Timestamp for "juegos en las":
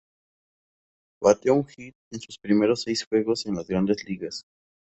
3.05-3.67